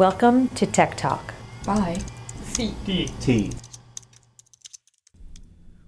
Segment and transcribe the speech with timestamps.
[0.00, 1.34] Welcome to Tech Talk.
[1.66, 1.98] Bye.
[2.44, 2.74] C.
[2.86, 3.12] D.
[3.20, 3.52] T.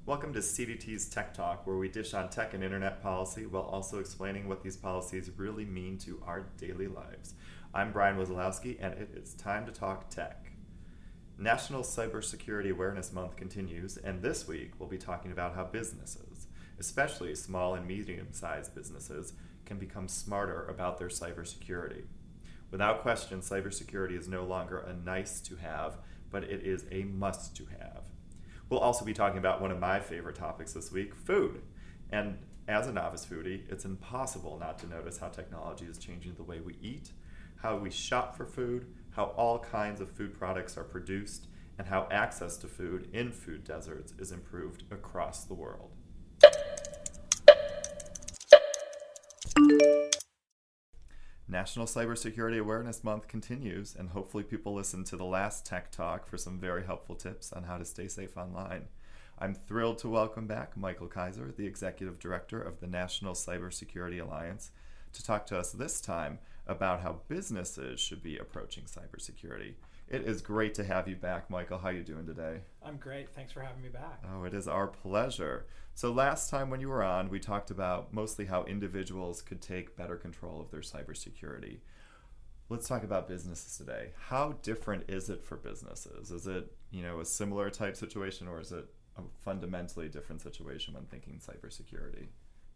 [0.04, 4.00] Welcome to CDT's Tech Talk, where we dish on tech and internet policy while also
[4.00, 7.32] explaining what these policies really mean to our daily lives.
[7.72, 10.52] I'm Brian Wesolowski, and it is time to talk tech.
[11.38, 16.48] National Cybersecurity Awareness Month continues, and this week we'll be talking about how businesses,
[16.78, 19.32] especially small and medium sized businesses,
[19.64, 22.02] can become smarter about their cybersecurity.
[22.72, 25.98] Without question, cybersecurity is no longer a nice to have,
[26.30, 28.04] but it is a must to have.
[28.70, 31.60] We'll also be talking about one of my favorite topics this week food.
[32.10, 36.42] And as a novice foodie, it's impossible not to notice how technology is changing the
[36.42, 37.12] way we eat,
[37.56, 41.48] how we shop for food, how all kinds of food products are produced,
[41.78, 45.90] and how access to food in food deserts is improved across the world.
[51.52, 56.38] National Cybersecurity Awareness Month continues, and hopefully, people listen to the last Tech Talk for
[56.38, 58.86] some very helpful tips on how to stay safe online.
[59.38, 64.70] I'm thrilled to welcome back Michael Kaiser, the Executive Director of the National Cybersecurity Alliance,
[65.12, 69.74] to talk to us this time about how businesses should be approaching cybersecurity.
[70.12, 71.78] It is great to have you back, Michael.
[71.78, 72.60] How are you doing today?
[72.84, 73.30] I'm great.
[73.30, 74.22] Thanks for having me back.
[74.30, 75.64] Oh, it is our pleasure.
[75.94, 79.96] So, last time when you were on, we talked about mostly how individuals could take
[79.96, 81.78] better control of their cybersecurity.
[82.68, 84.10] Let's talk about businesses today.
[84.28, 86.30] How different is it for businesses?
[86.30, 88.84] Is it, you know, a similar type situation or is it
[89.16, 92.26] a fundamentally different situation when thinking cybersecurity?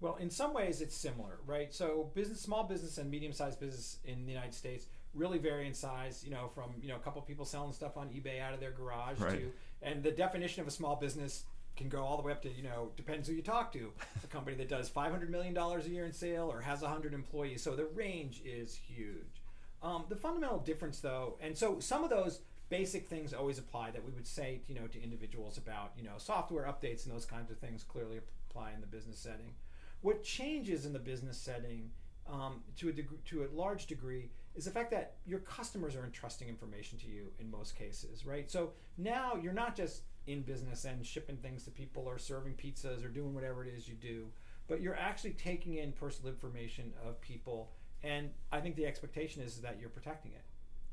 [0.00, 1.72] Well, in some ways, it's similar, right?
[1.72, 4.86] So, business, small business, and medium-sized business in the United States
[5.17, 6.22] really vary in size.
[6.25, 8.61] You know, from you know a couple of people selling stuff on eBay out of
[8.61, 9.39] their garage Right.
[9.41, 11.45] to, and the definition of a small business
[11.77, 13.92] can go all the way up to you know depends who you talk to.
[14.25, 17.62] A company that does 500 million dollars a year in sale or has 100 employees.
[17.62, 19.43] So the range is huge.
[19.82, 22.41] Um, the fundamental difference, though, and so some of those
[22.71, 26.15] basic things always apply that we would say, you know, to individuals about, you know,
[26.16, 28.19] software updates and those kinds of things clearly
[28.50, 29.53] apply in the business setting.
[30.00, 31.91] What changes in the business setting,
[32.28, 36.05] um, to a deg- to a large degree, is the fact that your customers are
[36.05, 38.50] entrusting information to you in most cases, right?
[38.50, 43.05] So now you're not just in business and shipping things to people or serving pizzas
[43.05, 44.27] or doing whatever it is you do,
[44.67, 47.71] but you're actually taking in personal information of people.
[48.03, 50.43] And I think the expectation is that you're protecting it.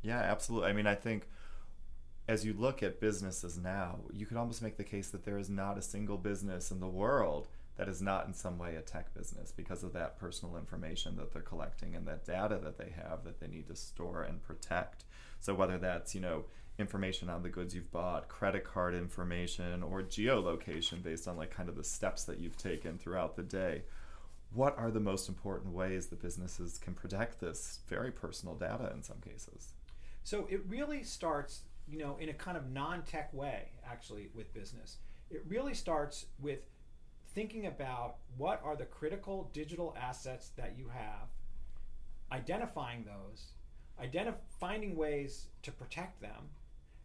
[0.01, 0.69] Yeah, absolutely.
[0.69, 1.28] I mean, I think
[2.28, 5.50] as you look at businesses now, you could almost make the case that there is
[5.50, 7.47] not a single business in the world
[7.78, 11.34] that is not in some way a tech business because of that personal information that
[11.34, 15.06] they're collecting and that data that they have that they need to store and protect.
[15.39, 16.45] So whether that's, you know,
[16.79, 21.69] information on the goods you've bought, credit card information, or geolocation based on like kind
[21.69, 23.83] of the steps that you've taken throughout the day.
[24.53, 29.01] What are the most important ways that businesses can protect this very personal data in
[29.01, 29.73] some cases?
[30.23, 34.97] So it really starts, you know, in a kind of non-tech way, actually, with business.
[35.29, 36.59] It really starts with
[37.33, 41.29] thinking about what are the critical digital assets that you have,
[42.31, 43.53] identifying those,
[44.01, 46.49] identif- finding ways to protect them,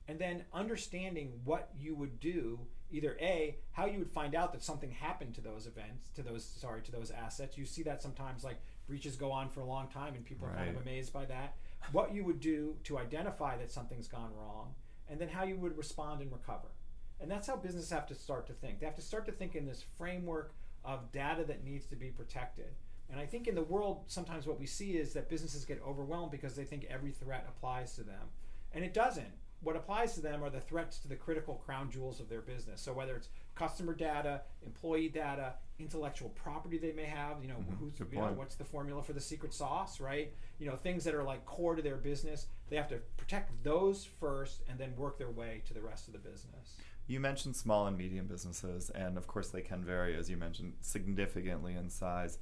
[0.06, 2.58] and then understanding what you would do
[2.90, 6.42] either a how you would find out that something happened to those events to those
[6.44, 7.58] sorry to those assets.
[7.58, 8.56] You see that sometimes like
[8.86, 11.56] breaches go on for a long time and people are kind of amazed by that.
[11.92, 14.74] What you would do to identify that something's gone wrong
[15.10, 16.68] and then how you would respond and recover
[17.20, 19.54] and that's how businesses have to start to think they have to start to think
[19.54, 20.52] in this framework
[20.84, 22.72] of data that needs to be protected
[23.10, 26.30] and i think in the world sometimes what we see is that businesses get overwhelmed
[26.30, 28.28] because they think every threat applies to them
[28.72, 32.20] and it doesn't what applies to them are the threats to the critical crown jewels
[32.20, 32.80] of their business.
[32.80, 37.84] So whether it's customer data, employee data, intellectual property they may have, you know, mm-hmm.
[37.84, 40.32] who's you know, what's the formula for the secret sauce, right?
[40.60, 44.08] You know, things that are like core to their business, they have to protect those
[44.20, 46.76] first and then work their way to the rest of the business.
[47.08, 50.74] You mentioned small and medium businesses, and of course, they can vary, as you mentioned,
[50.82, 52.38] significantly in size.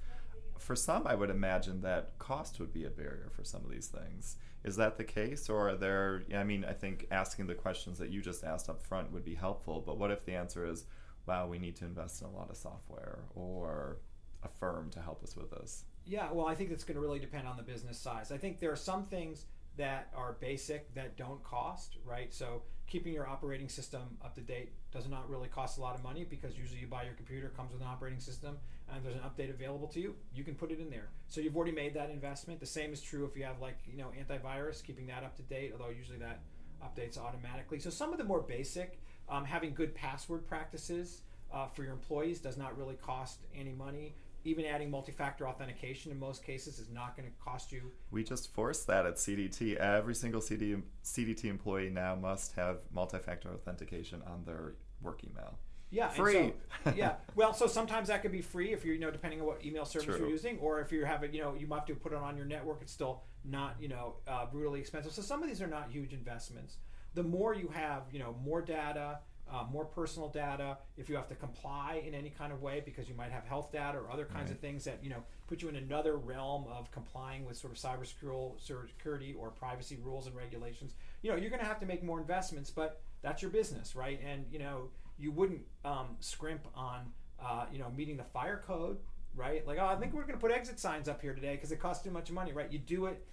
[0.58, 3.86] For some, I would imagine that cost would be a barrier for some of these
[3.86, 4.36] things.
[4.64, 6.24] Is that the case, or are there?
[6.34, 9.36] I mean, I think asking the questions that you just asked up front would be
[9.36, 9.80] helpful.
[9.86, 10.84] But what if the answer is,
[11.26, 13.98] "Wow, we need to invest in a lot of software or
[14.42, 15.84] a firm to help us with this"?
[16.04, 18.32] Yeah, well, I think it's going to really depend on the business size.
[18.32, 22.32] I think there are some things that are basic that don't cost, right?
[22.32, 26.02] So keeping your operating system up to date does not really cost a lot of
[26.04, 28.56] money because usually you buy your computer comes with an operating system
[28.92, 31.08] and there's an update available to you, you can put it in there.
[31.28, 32.60] So you've already made that investment.
[32.60, 35.42] The same is true if you have like, you know, antivirus, keeping that up to
[35.42, 36.40] date, although usually that
[36.82, 37.80] updates automatically.
[37.80, 42.40] So some of the more basic, um, having good password practices uh, for your employees
[42.40, 44.14] does not really cost any money
[44.46, 47.90] even adding multi-factor authentication in most cases is not going to cost you.
[48.10, 49.76] We just forced that at CDT.
[49.76, 55.58] Every single CD, CDT employee now must have multi-factor authentication on their work email.
[55.90, 56.52] Yeah, free.
[56.84, 59.46] So, yeah, well, so sometimes that could be free if you're, you know, depending on
[59.46, 60.18] what email service True.
[60.18, 62.18] you're using, or if you have it, you know, you might have to put it
[62.18, 62.78] on your network.
[62.82, 65.12] It's still not, you know, uh, brutally expensive.
[65.12, 66.78] So some of these are not huge investments.
[67.14, 69.20] The more you have, you know, more data,
[69.52, 70.78] uh, more personal data.
[70.96, 73.72] If you have to comply in any kind of way because you might have health
[73.72, 76.90] data or other kinds of things that you know put you in another realm of
[76.90, 81.60] complying with sort of cybersecurity security or privacy rules and regulations, you know, you're going
[81.62, 82.70] to have to make more investments.
[82.70, 84.20] But that's your business, right?
[84.24, 84.88] And you know,
[85.18, 87.12] you wouldn't um, scrimp on
[87.44, 88.98] uh, you know meeting the fire code,
[89.34, 89.66] right?
[89.66, 91.80] Like, oh, I think we're going to put exit signs up here today because it
[91.80, 92.70] costs too much money, right?
[92.70, 93.24] You do it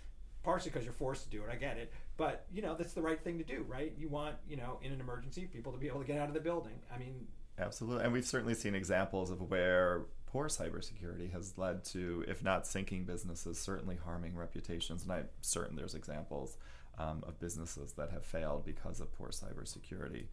[0.44, 1.50] partially because you're forced to do it.
[1.52, 3.94] I get it, but you know that's the right thing to do, right?
[3.98, 6.34] You want you know in an emergency people to be able to get out of
[6.34, 6.80] the building.
[6.94, 7.28] I mean,
[7.58, 8.04] Absolutely.
[8.04, 13.06] And we've certainly seen examples of where poor cybersecurity has led to, if not sinking
[13.06, 15.04] businesses, certainly harming reputations.
[15.04, 16.58] And I'm certain there's examples
[16.98, 20.26] um, of businesses that have failed because of poor cybersecurity.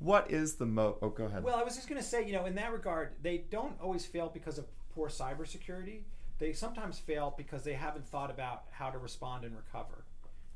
[0.00, 0.96] What is the mo?
[1.02, 1.42] Oh, go ahead.
[1.42, 4.06] well, I was just going to say, you know, in that regard, they don't always
[4.06, 6.02] fail because of poor cybersecurity.
[6.38, 10.04] They sometimes fail because they haven't thought about how to respond and recover,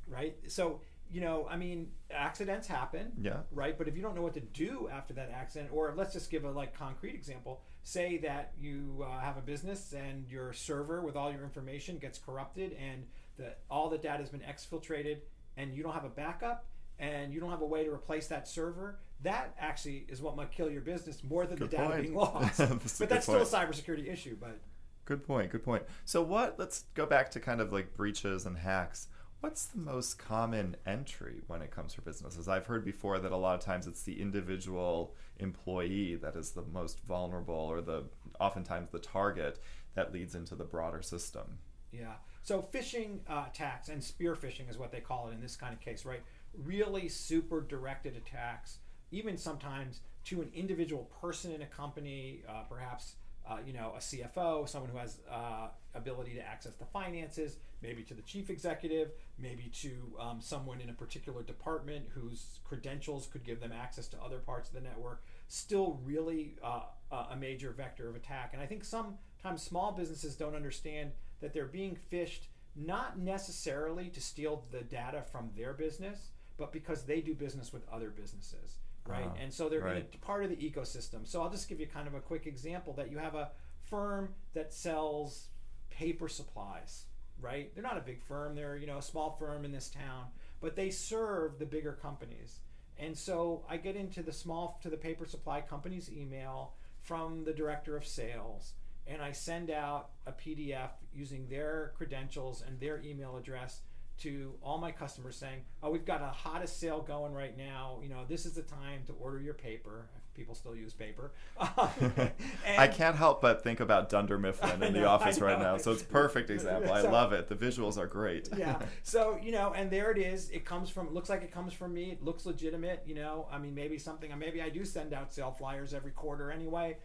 [0.08, 0.36] right?
[0.48, 3.12] So, you know, I mean, accidents happen.
[3.20, 3.38] yeah.
[3.52, 3.76] right?
[3.76, 6.44] But if you don't know what to do after that accident, or let's just give
[6.44, 7.60] a like concrete example.
[7.82, 12.18] Say that you uh, have a business and your server with all your information gets
[12.18, 13.04] corrupted, and
[13.36, 15.18] the all the data has been exfiltrated,
[15.56, 16.64] and you don't have a backup,
[16.98, 18.98] and you don't have a way to replace that server.
[19.22, 22.02] That actually is what might kill your business more than Good the data point.
[22.02, 22.58] being lost.
[22.58, 23.46] That's but that's point.
[23.46, 24.36] still a cybersecurity issue.
[24.40, 24.58] But
[25.04, 25.50] Good point.
[25.50, 25.82] Good point.
[26.04, 26.58] So, what?
[26.58, 29.08] Let's go back to kind of like breaches and hacks.
[29.42, 32.46] What's the most common entry when it comes for businesses?
[32.46, 36.62] I've heard before that a lot of times it's the individual employee that is the
[36.62, 38.04] most vulnerable, or the
[38.38, 39.60] oftentimes the target
[39.94, 41.58] that leads into the broader system.
[41.90, 42.14] Yeah.
[42.44, 45.74] So phishing uh, attacks and spear phishing is what they call it in this kind
[45.74, 46.22] of case, right?
[46.56, 48.78] Really super directed attacks,
[49.10, 53.16] even sometimes to an individual person in a company, uh, perhaps
[53.50, 58.02] uh, you know a CFO, someone who has uh, ability to access the finances, maybe
[58.02, 63.44] to the chief executive, maybe to um, someone in a particular department whose credentials could
[63.44, 65.22] give them access to other parts of the network.
[65.48, 66.82] Still, really uh,
[67.30, 71.66] a major vector of attack, and I think sometimes small businesses don't understand that they're
[71.66, 77.34] being phished not necessarily to steal the data from their business, but because they do
[77.34, 79.28] business with other businesses, right?
[79.28, 80.08] Ah, and so they're right.
[80.14, 81.26] a part of the ecosystem.
[81.26, 83.50] So I'll just give you kind of a quick example that you have a
[83.84, 85.48] firm that sells
[85.96, 87.06] paper supplies,
[87.40, 87.74] right?
[87.74, 90.26] They're not a big firm, they're, you know, a small firm in this town,
[90.60, 92.60] but they serve the bigger companies.
[92.98, 97.52] And so I get into the small to the paper supply company's email from the
[97.52, 98.74] director of sales
[99.06, 103.80] and I send out a PDF using their credentials and their email address
[104.18, 107.98] to all my customers saying, "Oh, we've got a hottest sale going right now.
[108.02, 110.08] You know, this is the time to order your paper.
[110.34, 115.08] People still use paper." I can't help but think about Dunder Mifflin in the know,
[115.08, 115.76] I office right now.
[115.76, 116.92] So it's a perfect example.
[116.92, 117.48] I love it.
[117.48, 118.48] The visuals are great.
[118.56, 118.80] yeah.
[119.02, 120.50] So you know, and there it is.
[120.50, 121.08] It comes from.
[121.08, 122.12] It looks like it comes from me.
[122.12, 123.02] It looks legitimate.
[123.06, 124.32] You know, I mean, maybe something.
[124.38, 126.96] Maybe I do send out sale flyers every quarter anyway.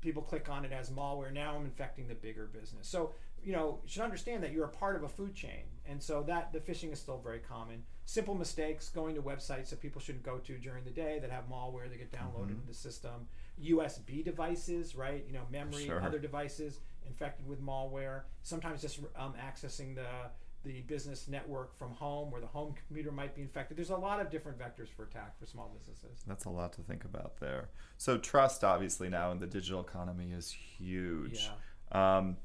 [0.00, 1.32] People click on it as malware.
[1.32, 2.86] Now I'm infecting the bigger business.
[2.86, 3.12] So
[3.46, 6.22] you know, you should understand that you're a part of a food chain, and so
[6.24, 7.84] that the phishing is still very common.
[8.04, 11.44] Simple mistakes going to websites that people shouldn't go to during the day that have
[11.48, 12.50] malware that get downloaded Mhm.
[12.56, 13.28] into the system.
[13.58, 15.24] USB devices, right?
[15.28, 16.02] You know, memory, Sure.
[16.02, 18.24] other devices infected with malware.
[18.42, 20.08] Sometimes just um, accessing the
[20.64, 23.76] the business network from home, where the home computer might be infected.
[23.76, 26.24] There's a lot of different vectors for attack for small businesses.
[26.26, 27.68] That's a lot to think about there.
[27.98, 31.48] So trust, obviously, now in the digital economy is huge.
[31.92, 32.16] Yeah.
[32.16, 32.36] Um,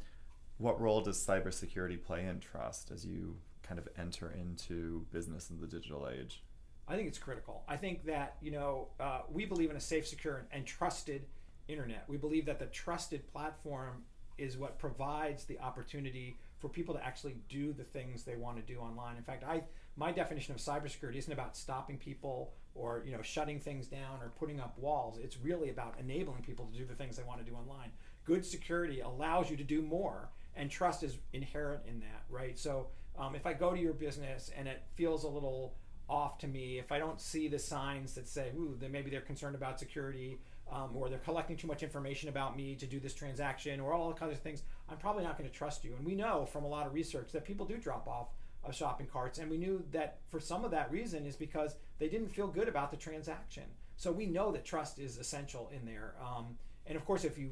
[0.61, 5.59] what role does cybersecurity play in trust as you kind of enter into business in
[5.59, 6.43] the digital age?
[6.87, 7.63] I think it's critical.
[7.67, 11.25] I think that you know uh, we believe in a safe, secure, and trusted
[11.67, 12.05] internet.
[12.07, 14.03] We believe that the trusted platform
[14.37, 18.73] is what provides the opportunity for people to actually do the things they want to
[18.73, 19.17] do online.
[19.17, 19.63] In fact, I
[19.95, 24.31] my definition of cybersecurity isn't about stopping people or you know shutting things down or
[24.39, 25.17] putting up walls.
[25.17, 27.91] It's really about enabling people to do the things they want to do online.
[28.25, 32.57] Good security allows you to do more, and trust is inherent in that, right?
[32.57, 35.75] So um, if I go to your business and it feels a little
[36.09, 39.21] off to me, if I don't see the signs that say, "Ooh," then maybe they're
[39.21, 40.39] concerned about security,
[40.71, 44.13] um, or they're collecting too much information about me to do this transaction, or all
[44.13, 45.95] kinds of things, I'm probably not going to trust you.
[45.95, 48.27] And we know from a lot of research that people do drop off
[48.63, 52.07] of shopping carts, and we knew that for some of that reason is because they
[52.07, 53.63] didn't feel good about the transaction.
[53.97, 56.15] So we know that trust is essential in there.
[56.21, 57.51] Um, and of course, if you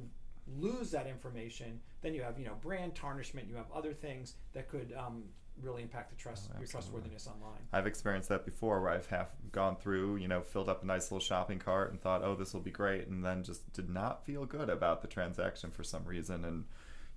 [0.58, 3.48] lose that information, then you have you know brand tarnishment.
[3.48, 5.24] You have other things that could um,
[5.62, 7.60] really impact the trust, Oh, your trustworthiness online.
[7.74, 11.12] I've experienced that before where I've half gone through, you know, filled up a nice
[11.12, 13.08] little shopping cart and thought, oh, this will be great.
[13.08, 16.46] And then just did not feel good about the transaction for some reason.
[16.46, 16.65] And,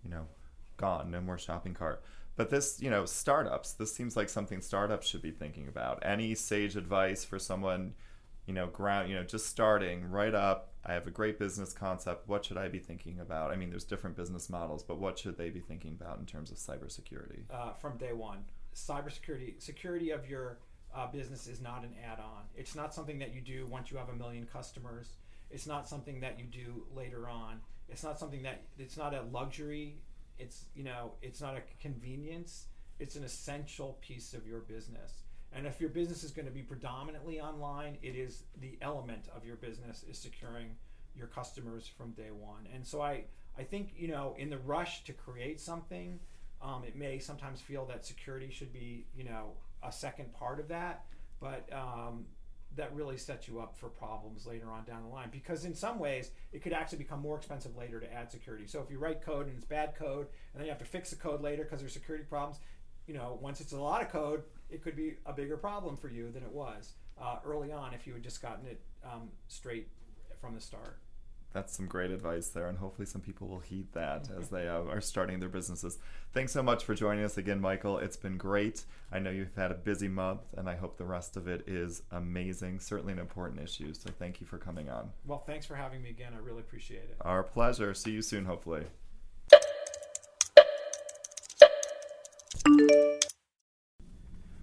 [0.03, 0.27] you know,
[0.77, 2.03] gone, no more shopping cart.
[2.35, 5.99] But this, you know, startups, this seems like something startups should be thinking about.
[6.03, 7.95] Any sage advice for someone,
[8.47, 10.73] you know, ground, you know, just starting right up.
[10.85, 12.29] I have a great business concept.
[12.29, 13.53] What should I be thinking about?
[13.53, 16.51] I mean, there's different business models, but what should they be thinking about in terms
[16.51, 17.43] of cybersecurity?
[17.53, 18.45] uh, from day one.
[18.75, 20.59] Cybersecurity, security of your
[20.95, 22.43] uh, business is not an add-on.
[22.57, 25.15] It's not something that you do once you have a million customers.
[25.51, 27.61] It's not something that you do later on.
[27.89, 29.99] It's not something that it's not a luxury.
[30.39, 32.67] It's you know it's not a convenience.
[32.99, 35.25] It's an essential piece of your business.
[35.55, 39.45] And if your business is going to be predominantly online, it is the element of
[39.45, 40.77] your business is securing
[41.17, 42.67] your customers from day one.
[42.75, 43.25] And so I,
[43.59, 46.19] I think you know in the rush to create something,
[46.63, 50.69] um, it may sometimes feel that security should be you know a second part of
[50.69, 51.05] that,
[51.41, 52.25] but um,
[52.77, 55.99] that really sets you up for problems later on down the line because in some
[55.99, 58.67] ways it could actually become more expensive later to add security.
[58.67, 61.11] So if you write code and it's bad code, and then you have to fix
[61.11, 62.59] the code later because there's security problems,
[63.07, 66.09] you know once it's a lot of code, it could be a bigger problem for
[66.09, 69.89] you than it was uh, early on if you had just gotten it um, straight
[70.41, 70.99] from the start.
[71.53, 74.85] That's some great advice there, and hopefully some people will heed that as they uh,
[74.85, 75.99] are starting their businesses.
[76.33, 77.99] Thanks so much for joining us again, Michael.
[77.99, 78.85] It's been great.
[79.13, 82.03] I know you've had a busy month, and I hope the rest of it is
[82.11, 82.81] amazing.
[82.81, 85.11] Certainly an important issue, so thank you for coming on.
[85.27, 86.33] Well, thanks for having me again.
[86.35, 87.17] I really appreciate it.
[87.21, 87.93] Our pleasure.
[87.93, 88.85] See you soon, hopefully.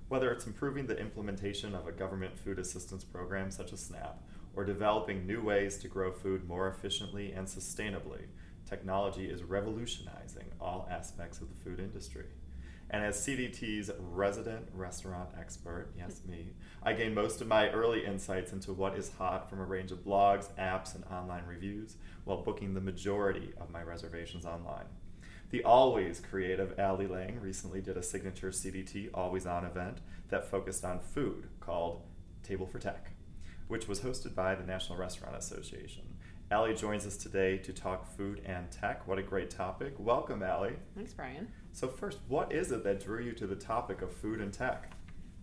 [0.10, 4.20] Whether it's improving the implementation of a government food assistance program such as SNAP,
[4.56, 8.24] or developing new ways to grow food more efficiently and sustainably,
[8.68, 12.26] technology is revolutionizing all aspects of the food industry.
[12.90, 18.52] And as CDT's resident restaurant expert, yes, me, I gain most of my early insights
[18.52, 22.74] into what is hot from a range of blogs, apps, and online reviews while booking
[22.74, 24.86] the majority of my reservations online.
[25.52, 29.98] The always creative Allie Lang recently did a signature CDT always on event
[30.30, 32.04] that focused on food called
[32.44, 33.14] Table for Tech,
[33.68, 36.04] which was hosted by the National Restaurant Association.
[36.52, 39.08] Allie joins us today to talk food and tech.
[39.08, 39.96] What a great topic.
[39.98, 40.76] Welcome, Allie.
[40.96, 41.48] Thanks, Brian.
[41.72, 44.92] So, first, what is it that drew you to the topic of food and tech?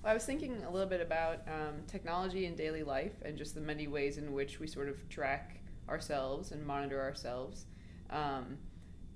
[0.04, 3.56] Well, I was thinking a little bit about um, technology in daily life and just
[3.56, 7.66] the many ways in which we sort of track ourselves and monitor ourselves.
[8.10, 8.58] Um,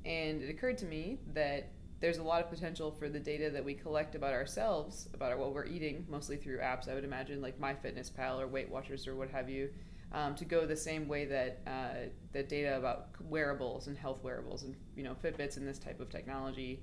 [0.05, 3.63] and it occurred to me that there's a lot of potential for the data that
[3.63, 7.61] we collect about ourselves, about what we're eating, mostly through apps, I would imagine, like
[7.61, 9.69] MyFitnessPal or Weight Watchers or what have you,
[10.13, 14.65] um, to go the same way that uh, that data about wearables and health wearables
[14.65, 16.83] and you know Fitbits and this type of technology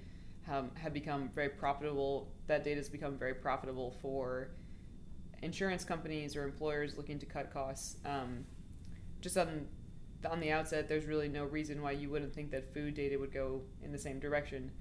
[0.49, 2.31] um, have become very profitable.
[2.47, 4.51] That data has become very profitable for
[5.41, 7.97] insurance companies or employers looking to cut costs.
[8.05, 8.45] Um,
[9.19, 9.67] just on
[10.29, 13.33] on the outset, there's really no reason why you wouldn't think that food data would
[13.33, 14.71] go in the same direction.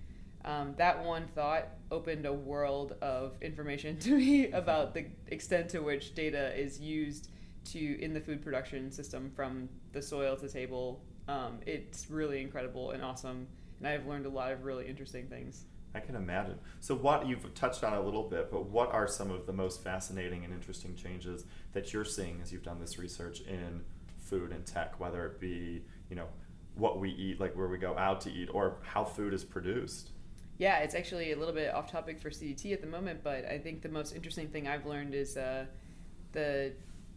[0.44, 5.80] Um, that one thought opened a world of information to me about the extent to
[5.80, 7.30] which data is used
[7.72, 11.02] to in the food production system from the soil to table.
[11.28, 15.64] Um, it's really incredible and awesome, and I've learned a lot of really interesting things.
[15.96, 16.58] I can imagine.
[16.80, 19.82] So, what you've touched on a little bit, but what are some of the most
[19.82, 23.82] fascinating and interesting changes that you're seeing as you've done this research in
[24.26, 26.26] food and tech, whether it be, you know,
[26.74, 30.10] what we eat, like where we go out to eat, or how food is produced?
[30.58, 33.58] Yeah, it's actually a little bit off topic for CDT at the moment, but I
[33.58, 35.66] think the most interesting thing I've learned is uh,
[36.32, 36.72] the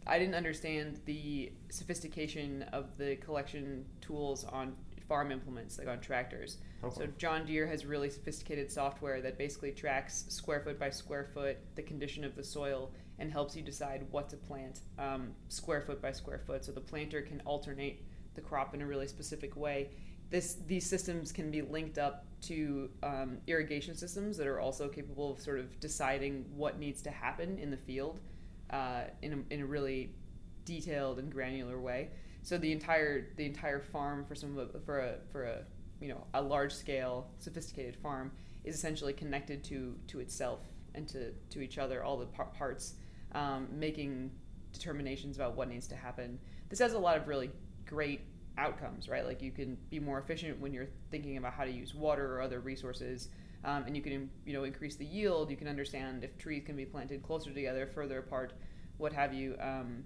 [0.08, 4.76] I didn't understand the sophistication of the collection tools on
[5.08, 6.58] farm implements, like on tractors.
[6.84, 6.96] Okay.
[6.96, 11.58] So John Deere has really sophisticated software that basically tracks square foot by square foot
[11.76, 16.02] the condition of the soil and helps you decide what to plant um, square foot
[16.02, 16.66] by square foot.
[16.66, 18.04] So the planter can alternate
[18.36, 19.90] the crop in a really specific way.
[20.30, 25.32] This these systems can be linked up to um, irrigation systems that are also capable
[25.32, 28.20] of sort of deciding what needs to happen in the field
[28.70, 30.12] uh, in a, in a really
[30.66, 32.10] detailed and granular way.
[32.44, 35.64] So the entire the entire farm for some of a, for a for a
[36.00, 38.32] you know a large scale sophisticated farm
[38.64, 40.60] is essentially connected to to itself
[40.96, 42.94] and to to each other all the par- parts
[43.34, 44.32] um, making
[44.74, 46.40] determinations about what needs to happen.
[46.70, 47.52] This has a lot of really
[47.86, 48.22] great
[48.58, 49.26] outcomes, right?
[49.26, 52.42] Like you can be more efficient when you're thinking about how to use water or
[52.42, 53.30] other resources,
[53.64, 55.50] um, and you can you know increase the yield.
[55.50, 58.54] You can understand if trees can be planted closer together, further apart,
[58.98, 59.56] what have you.
[59.60, 60.04] Um,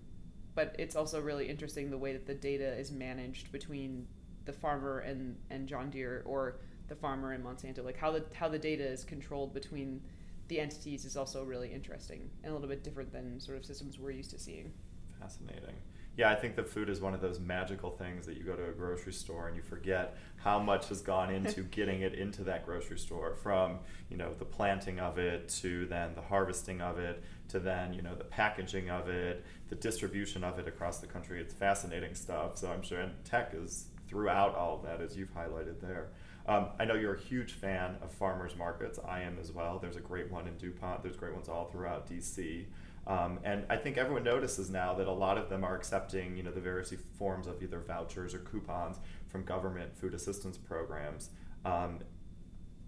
[0.56, 4.08] but it's also really interesting the way that the data is managed between
[4.46, 7.84] the farmer and and John Deere or the farmer and Monsanto.
[7.84, 10.02] Like how the how the data is controlled between
[10.48, 14.00] the entities is also really interesting and a little bit different than sort of systems
[14.00, 14.72] we're used to seeing.
[15.20, 15.76] Fascinating.
[16.16, 18.70] Yeah, I think the food is one of those magical things that you go to
[18.70, 22.66] a grocery store and you forget how much has gone into getting it into that
[22.66, 27.24] grocery store from, you know, the planting of it to then the harvesting of it
[27.48, 31.42] to then, you know, the packaging of it, the distribution of it across the country.
[31.42, 32.58] It's fascinating stuff.
[32.60, 36.10] So I'm sure and tech is throughout all of that as you've highlighted there.
[36.46, 39.00] Um, I know you're a huge fan of farmers markets.
[39.08, 39.80] I am as well.
[39.80, 41.02] There's a great one in DuPont.
[41.02, 42.66] There's great ones all throughout DC.
[43.06, 46.44] Um, and I think everyone notices now that a lot of them are accepting, you
[46.44, 48.98] know, the various forms of either vouchers or coupons
[49.28, 51.30] from government food assistance programs,
[51.66, 52.00] um,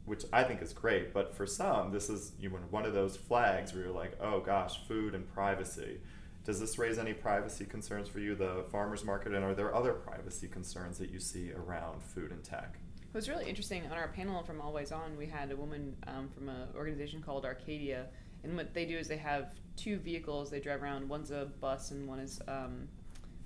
[0.06, 1.14] which I think is great.
[1.14, 4.40] But for some, this is you know, one of those flags where you're like, oh
[4.40, 6.00] gosh, food and privacy.
[6.46, 9.94] Does this raise any privacy concerns for you, the farmers market, and are there other
[9.94, 12.78] privacy concerns that you see around food and tech?
[13.16, 15.16] It was really interesting on our panel from Always On.
[15.18, 18.08] We had a woman um, from an organization called Arcadia,
[18.44, 21.08] and what they do is they have two vehicles they drive around.
[21.08, 22.90] One's a bus, and one is um,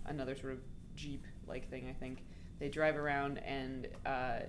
[0.07, 0.59] another sort of
[0.95, 1.87] jeep-like thing.
[1.87, 2.23] I think
[2.57, 4.39] they drive around and uh,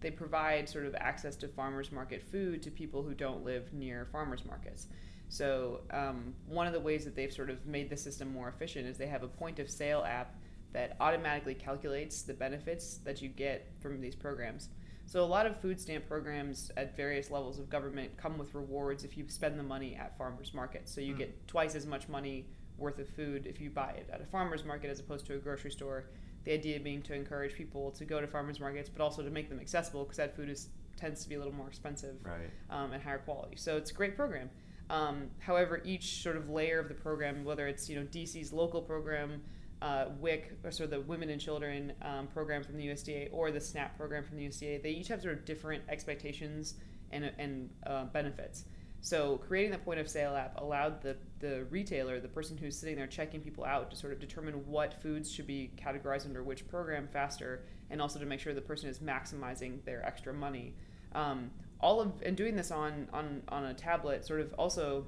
[0.00, 4.08] they provide sort of access to farmers market food to people who don't live near
[4.10, 4.88] farmers markets.
[5.28, 8.88] So um, one of the ways that they've sort of made the system more efficient
[8.88, 10.34] is they have a point of sale app
[10.72, 14.68] that automatically calculates the benefits that you get from these programs.
[15.06, 19.04] So a lot of food stamp programs at various levels of government come with rewards
[19.04, 20.94] if you spend the money at farmers markets.
[20.94, 21.18] So you mm.
[21.18, 22.46] get twice as much money
[22.76, 25.38] worth of food if you buy it at a farmers market as opposed to a
[25.38, 26.04] grocery store.
[26.44, 29.48] The idea being to encourage people to go to farmers markets, but also to make
[29.48, 32.50] them accessible because that food is tends to be a little more expensive right.
[32.70, 33.56] um, and higher quality.
[33.56, 34.50] So it's a great program.
[34.90, 38.82] Um, however, each sort of layer of the program, whether it's you know DC's local
[38.82, 39.42] program,
[39.82, 43.50] uh, WIC, or sort of the Women and Children um, program from the USDA, or
[43.50, 46.74] the SNAP program from the USDA, they each have sort of different expectations
[47.10, 48.64] and, and uh, benefits.
[49.00, 52.96] So creating the point of sale app allowed the, the retailer, the person who's sitting
[52.96, 56.66] there checking people out, to sort of determine what foods should be categorized under which
[56.66, 60.74] program faster, and also to make sure the person is maximizing their extra money.
[61.12, 65.06] Um, all of and doing this on on on a tablet sort of also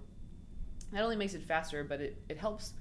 [0.92, 2.74] not only makes it faster, but it, it helps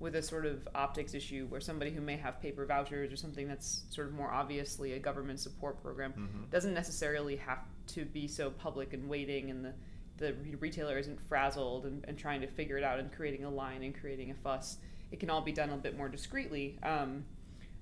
[0.00, 3.46] with a sort of optics issue where somebody who may have paper vouchers or something
[3.46, 6.44] that's sort of more obviously a government support program mm-hmm.
[6.50, 9.72] doesn't necessarily have to be so public and waiting and the
[10.16, 13.82] the retailer isn't frazzled and, and trying to figure it out and creating a line
[13.82, 14.78] and creating a fuss.
[15.10, 16.78] It can all be done a bit more discreetly.
[16.82, 17.24] Um,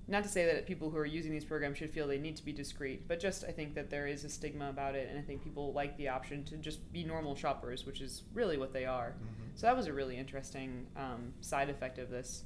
[0.07, 2.43] not to say that people who are using these programs should feel they need to
[2.43, 5.21] be discreet, but just I think that there is a stigma about it, and I
[5.21, 8.85] think people like the option to just be normal shoppers, which is really what they
[8.85, 9.11] are.
[9.11, 9.43] Mm-hmm.
[9.55, 12.43] So that was a really interesting um, side effect of this.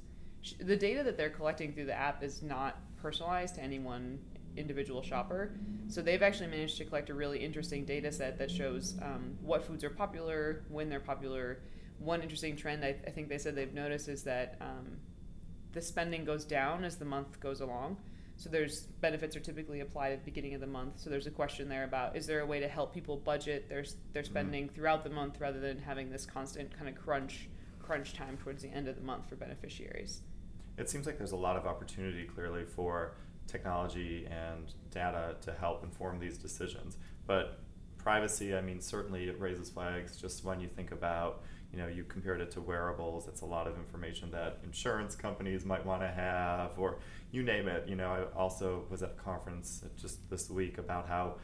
[0.60, 4.20] The data that they're collecting through the app is not personalized to any one
[4.56, 5.52] individual shopper.
[5.88, 9.64] So they've actually managed to collect a really interesting data set that shows um, what
[9.64, 11.60] foods are popular, when they're popular.
[11.98, 14.98] One interesting trend I, I think they said they've noticed is that um,
[15.72, 17.98] the spending goes down as the month goes along.
[18.36, 21.00] So there's benefits are typically applied at the beginning of the month.
[21.00, 23.84] So there's a question there about is there a way to help people budget their
[24.12, 24.32] their mm-hmm.
[24.32, 24.74] spending mm-hmm.
[24.74, 27.48] throughout the month rather than having this constant kind of crunch
[27.82, 30.20] crunch time towards the end of the month for beneficiaries.
[30.76, 33.14] It seems like there's a lot of opportunity clearly for
[33.48, 36.98] technology and data to help inform these decisions.
[37.26, 37.60] But
[37.96, 42.04] privacy, I mean, certainly it raises flags just when you think about you know you
[42.04, 46.08] compared it to wearables it's a lot of information that insurance companies might want to
[46.08, 46.98] have or
[47.30, 51.06] you name it you know i also was at a conference just this week about
[51.06, 51.34] how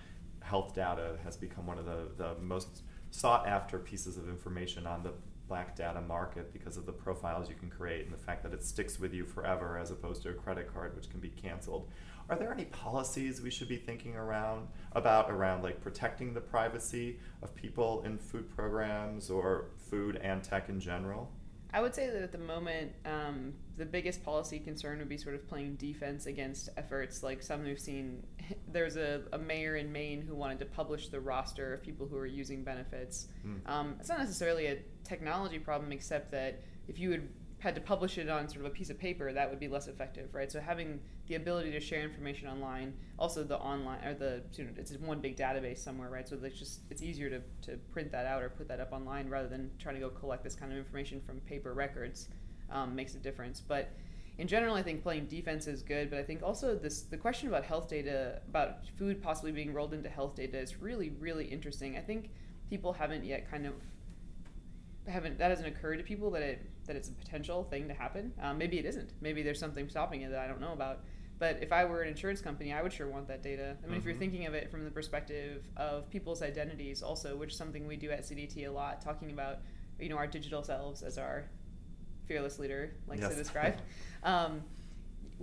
[0.41, 5.03] health data has become one of the, the most sought after pieces of information on
[5.03, 5.13] the
[5.49, 8.65] black data market because of the profiles you can create and the fact that it
[8.65, 11.89] sticks with you forever as opposed to a credit card which can be canceled
[12.29, 17.19] are there any policies we should be thinking around about around like protecting the privacy
[17.43, 21.31] of people in food programs or food and tech in general?
[21.75, 25.35] I would say that at the moment, um, the biggest policy concern would be sort
[25.35, 28.25] of playing defense against efforts like some we've seen.
[28.69, 32.17] There's a, a mayor in Maine who wanted to publish the roster of people who
[32.17, 33.27] are using benefits.
[33.45, 33.69] Mm.
[33.69, 37.29] Um, it's not necessarily a technology problem, except that if you had
[37.65, 39.89] had to publish it on sort of a piece of paper, that would be less
[39.89, 40.53] effective, right?
[40.53, 44.71] So having the ability to share information online, also the online or the you know,
[44.77, 46.29] it's one big database somewhere, right?
[46.29, 49.31] So it's just it's easier to, to print that out or put that up online
[49.31, 52.29] rather than trying to go collect this kind of information from paper records
[52.71, 53.63] um, makes a difference.
[53.67, 53.89] But
[54.37, 57.49] in general, I think playing defense is good, but I think also this the question
[57.49, 61.97] about health data, about food possibly being rolled into health data, is really really interesting.
[61.97, 62.29] I think
[62.69, 63.73] people haven't yet kind of
[65.09, 68.33] haven't that hasn't occurred to people that it that it's a potential thing to happen.
[68.43, 69.11] Um, maybe it isn't.
[69.21, 71.01] Maybe there's something stopping it that I don't know about.
[71.39, 73.77] But if I were an insurance company, I would sure want that data.
[73.83, 74.19] I mean, if you're Mhm.
[74.19, 78.11] thinking of it from the perspective of people's identities, also, which is something we do
[78.11, 79.59] at CDT a lot, talking about
[79.99, 81.45] you know our digital selves as our
[82.27, 83.31] fearless leader likes Yes.
[83.33, 83.79] to describe.
[84.23, 84.63] um,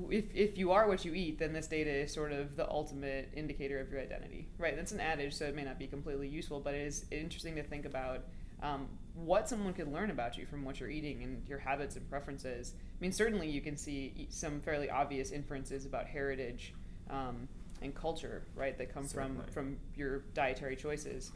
[0.10, 3.30] if, if you are what you eat, then this data is sort of the ultimate
[3.36, 4.76] indicator of your identity, right?
[4.76, 7.64] That's an adage, so it may not be completely useful, but it is interesting to
[7.64, 8.26] think about
[8.62, 12.10] um, what someone could learn about you from what you're eating and your habits and
[12.10, 12.74] preferences.
[12.78, 16.74] I mean, certainly you can see some fairly obvious inferences about heritage
[17.10, 17.48] um,
[17.82, 19.46] and culture, right, that come Certainly.
[19.46, 21.32] from from your dietary choices.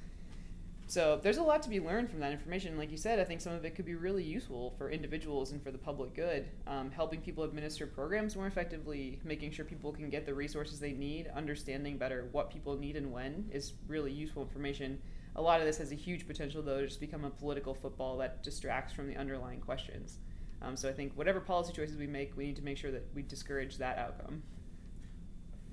[0.87, 2.77] So there's a lot to be learned from that information.
[2.77, 5.61] Like you said, I think some of it could be really useful for individuals and
[5.63, 10.11] for the public good, um, helping people administer programs more effectively, making sure people can
[10.11, 14.43] get the resources they need, understanding better what people need and when is really useful
[14.43, 14.99] information.
[15.37, 18.17] A lot of this has a huge potential, though, to just become a political football
[18.17, 20.19] that distracts from the underlying questions.
[20.61, 23.05] Um, so I think whatever policy choices we make, we need to make sure that
[23.13, 24.43] we discourage that outcome.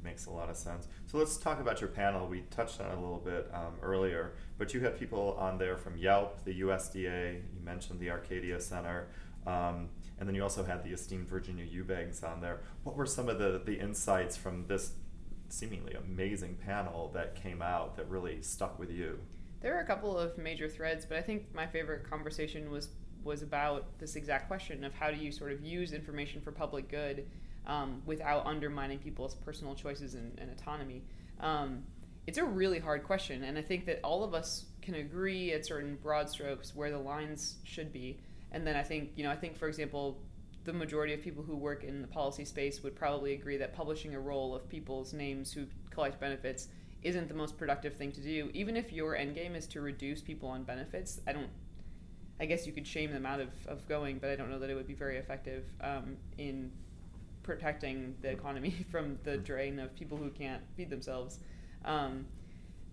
[0.03, 0.89] Makes a lot of sense.
[1.07, 2.27] So let's talk about your panel.
[2.27, 5.77] We touched on it a little bit um, earlier, but you had people on there
[5.77, 7.35] from Yelp, the USDA.
[7.35, 9.07] You mentioned the Arcadia Center,
[9.47, 12.63] um, and then you also had the esteemed Virginia Eubanks on there.
[12.83, 14.95] What were some of the the insights from this
[15.49, 19.21] seemingly amazing panel that came out that really stuck with you?
[19.63, 22.89] There were a couple of major threads, but I think my favorite conversation was
[23.25, 26.89] was about this exact question of how do you sort of use information for public
[26.89, 27.25] good
[27.69, 31.05] um, without undermining people's personal choices and, and autonomy.
[31.39, 31.85] Um,
[32.27, 35.65] it's a really hard question, and I think that all of us can agree at
[35.65, 38.19] certain broad strokes where the lines should be.
[38.51, 40.19] And then I think, you know, I think for example,
[40.65, 44.15] the majority of people who work in the policy space would probably agree that publishing
[44.15, 46.69] a roll of people's names who collect benefits
[47.03, 48.51] isn't the most productive thing to do.
[48.55, 51.51] Even if your end game is to reduce people on benefits, I don't.
[52.41, 54.69] I guess you could shame them out of, of going, but I don't know that
[54.69, 56.73] it would be very effective um, in
[57.45, 61.39] protecting the economy from the drain of people who can't feed themselves.
[61.85, 62.27] Um,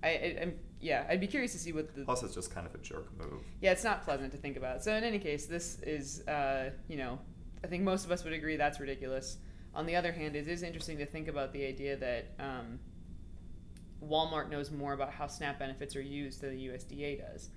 [0.03, 2.65] I, I, I'm yeah, I'd be curious to see what the Plus, it's just kind
[2.65, 3.41] of a jerk move.
[3.61, 4.83] yeah, it's not pleasant to think about.
[4.83, 7.19] So in any case, this is, uh, you know,
[7.63, 9.37] I think most of us would agree that's ridiculous.
[9.75, 12.79] On the other hand, it is interesting to think about the idea that um,
[14.07, 17.49] Walmart knows more about how SNAP benefits are used than the USDA does.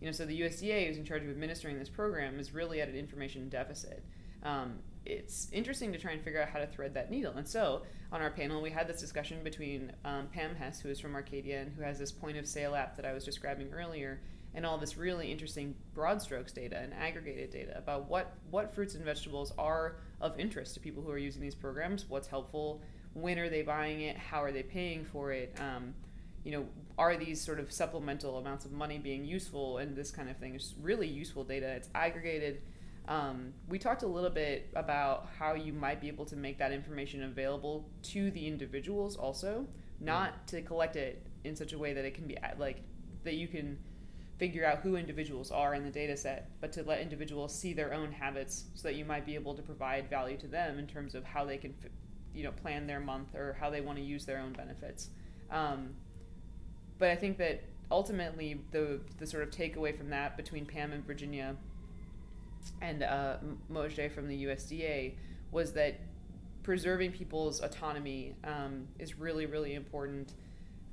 [0.00, 2.88] You know, so the USDA, who's in charge of administering this program, is really at
[2.88, 4.02] an information deficit.
[4.42, 7.34] Um, it's interesting to try and figure out how to thread that needle.
[7.36, 7.82] And so,
[8.12, 11.60] on our panel, we had this discussion between um, Pam Hess, who is from Arcadia
[11.60, 14.20] and who has this point of sale app that I was describing earlier,
[14.54, 18.94] and all this really interesting broad strokes data and aggregated data about what, what fruits
[18.94, 22.82] and vegetables are of interest to people who are using these programs, what's helpful,
[23.14, 25.94] when are they buying it, how are they paying for it, um,
[26.44, 30.30] you know, are these sort of supplemental amounts of money being useful, and this kind
[30.30, 31.66] of thing is really useful data.
[31.66, 32.62] It's aggregated.
[33.08, 36.72] Um, we talked a little bit about how you might be able to make that
[36.72, 39.66] information available to the individuals also,
[39.98, 42.82] not to collect it in such a way that it can be like
[43.24, 43.78] that you can
[44.38, 47.92] figure out who individuals are in the data set, but to let individuals see their
[47.92, 51.14] own habits so that you might be able to provide value to them in terms
[51.14, 51.90] of how they can, fi-
[52.34, 55.10] you know, plan their month or how they want to use their own benefits.
[55.50, 55.94] Um,
[56.98, 61.04] but I think that ultimately the the sort of takeaway from that between Pam and
[61.04, 61.56] Virginia
[62.80, 65.14] and uh, M- from the USDA
[65.50, 65.98] was that
[66.62, 70.34] preserving people's autonomy um, is really really important.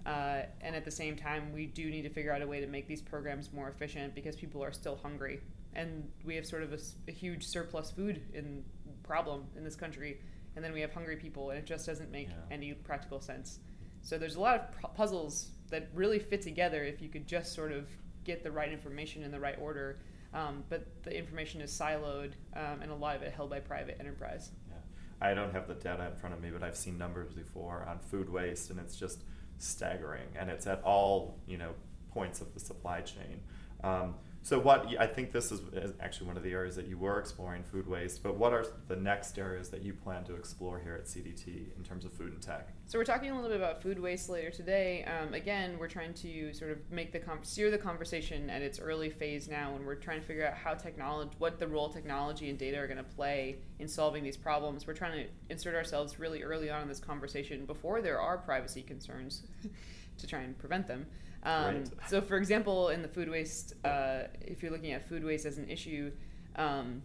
[0.06, 2.68] Uh, and at the same time, we do need to figure out a way to
[2.68, 5.42] make these programs more efficient because people are still hungry,
[5.76, 6.72] and we have sort of
[7.10, 8.64] a huge surplus food in
[9.04, 10.18] problem in this country,
[10.58, 12.34] and then we have hungry people, and it just doesn't make Yeah.
[12.50, 13.60] any practical sense.
[14.02, 17.54] So there's a lot of pu- puzzles that really fit together if you could just
[17.54, 17.88] sort of
[18.24, 20.00] get the right information in the right order.
[20.34, 23.98] Um, but the information is siloed, um, and a lot of it held by private
[24.00, 24.52] enterprise.
[24.68, 24.76] Yeah.
[25.22, 28.00] I don't have the data in front of me, but I've seen numbers before on
[28.00, 29.24] food waste, and it's just
[29.60, 31.76] staggering, and it's at all you know
[32.10, 33.42] points of the supply chain.
[33.84, 34.16] Um,
[34.48, 35.60] so, what I think this is,
[36.00, 38.24] actually one of the areas that you were exploring food waste.
[38.24, 41.84] But what are the next areas that you plan to explore here at CDT in
[41.84, 42.70] terms of food and tech?
[42.86, 45.04] So we're talking a little bit about food waste later today.
[45.04, 48.80] Um, again, we're trying to sort of make the com- steer the conversation at its
[48.80, 52.50] early phase now, and we're trying to figure out how technology, what the role technology
[52.50, 54.88] and data are going to play in solving these problems.
[54.88, 58.82] We're trying to insert ourselves really early on in this conversation before there are privacy
[58.82, 59.42] concerns
[60.20, 61.06] to try and prevent them.
[61.44, 61.90] Um, Right.
[62.08, 65.58] So, for example, in the food waste, uh, if you're looking at food waste as
[65.58, 66.12] an issue.
[66.56, 67.04] Um,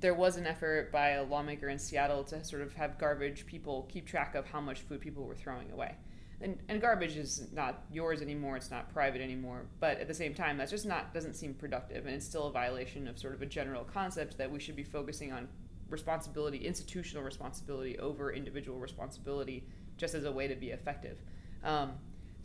[0.00, 3.88] there was an effort by a lawmaker in Seattle to sort of have garbage people
[3.90, 5.94] keep track of how much food people were throwing away.
[6.40, 9.62] And, and garbage is not yours anymore, it's not private anymore.
[9.80, 12.52] But at the same time, that's just not doesn't seem productive, and it's still a
[12.52, 15.48] violation of sort of a general concept that we should be focusing on
[15.88, 19.64] responsibility, institutional responsibility over individual responsibility,
[19.96, 21.16] just as a way to be effective.
[21.64, 21.92] Um,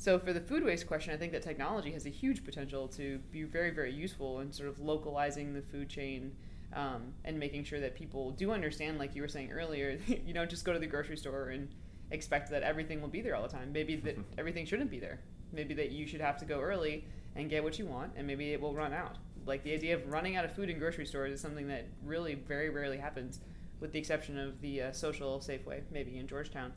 [0.01, 3.19] so for the food waste question, I think that technology has a huge potential to
[3.31, 6.31] be very, very useful in sort of localizing the food chain
[6.73, 10.49] um, and making sure that people do understand, like you were saying earlier, you don't
[10.49, 11.69] just go to the grocery store and
[12.09, 13.71] expect that everything will be there all the time.
[13.71, 15.19] Maybe that everything shouldn't be there.
[15.53, 18.53] Maybe that you should have to go early and get what you want, and maybe
[18.53, 19.17] it will run out.
[19.45, 22.33] Like the idea of running out of food in grocery stores is something that really
[22.33, 23.39] very rarely happens,
[23.81, 26.71] with the exception of the uh, social Safeway, maybe in Georgetown.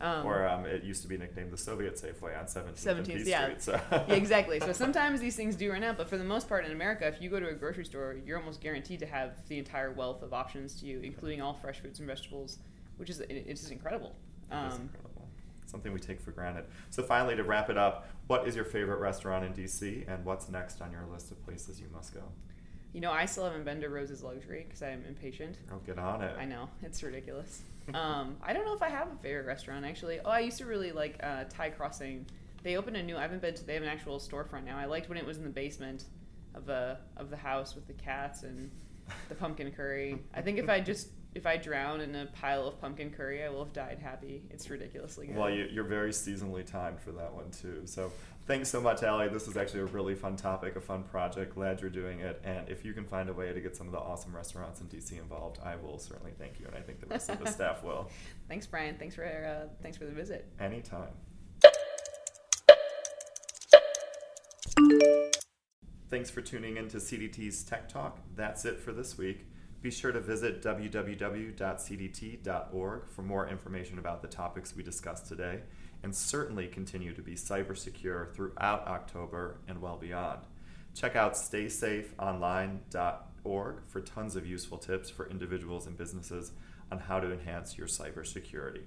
[0.00, 3.42] Um, or um, it used to be nicknamed the Soviet Safeway on 17th, 17th yeah.
[3.44, 3.62] Street.
[3.62, 3.80] So.
[3.90, 4.58] yeah, exactly.
[4.60, 7.20] So sometimes these things do run out, but for the most part in America, if
[7.20, 10.32] you go to a grocery store, you're almost guaranteed to have the entire wealth of
[10.32, 12.58] options to you, including all fresh fruits and vegetables,
[12.96, 14.14] which is it's just incredible.
[14.50, 15.28] Um, incredible.
[15.66, 16.64] Something we take for granted.
[16.88, 20.48] So finally, to wrap it up, what is your favorite restaurant in DC, and what's
[20.48, 22.22] next on your list of places you must go?
[22.92, 25.56] You know, I still haven't been to Rose's Luxury because I'm impatient.
[25.72, 26.34] Oh, get on it.
[26.38, 26.68] I know.
[26.82, 27.62] It's ridiculous.
[27.94, 30.20] um, I don't know if I have a favorite restaurant, actually.
[30.24, 32.26] Oh, I used to really like uh, Thai Crossing.
[32.62, 34.76] They opened a new, I haven't been to, they have an actual storefront now.
[34.76, 36.04] I liked when it was in the basement
[36.54, 38.70] of the, of the house with the cats and
[39.28, 40.18] the pumpkin curry.
[40.34, 43.48] I think if I just if I drown in a pile of pumpkin curry, I
[43.50, 44.42] will have died happy.
[44.50, 45.36] It's ridiculously good.
[45.36, 47.82] Well, you, are very seasonally timed for that one too.
[47.84, 48.12] So
[48.50, 49.28] thanks so much, Allie.
[49.28, 51.54] This is actually a really fun topic, a fun project.
[51.54, 52.42] Glad you're doing it.
[52.42, 54.88] And if you can find a way to get some of the awesome restaurants in
[54.88, 57.84] DC involved, I will certainly thank you, and I think the rest of the staff
[57.84, 58.10] will.
[58.48, 58.96] Thanks, Brian.
[58.98, 60.48] Thanks for uh, thanks for the visit.
[60.58, 61.10] Anytime.
[66.08, 68.18] Thanks for tuning in to CDT's Tech Talk.
[68.34, 69.46] That's it for this week.
[69.80, 71.52] Be sure to visit www.cdt.org
[73.10, 75.60] for more information about the topics we discussed today,
[76.02, 80.40] and certainly continue to be cyber secure throughout October and well beyond.
[80.94, 86.52] Check out staysafeonline.org for tons of useful tips for individuals and businesses
[86.90, 88.82] on how to enhance your cybersecurity.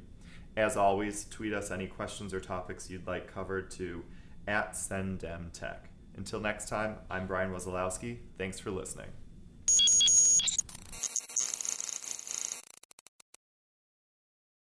[0.56, 4.04] As always, tweet us any questions or topics you'd like covered to
[4.48, 5.78] at CenDemTech.
[6.16, 8.18] Until next time, I'm Brian Wesolowski.
[8.38, 9.08] Thanks for listening.